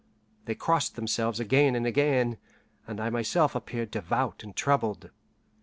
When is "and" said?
1.75-1.85, 2.87-2.99, 4.43-4.55